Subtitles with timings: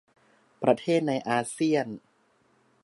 [0.63, 1.87] ประเทศในอาเซียน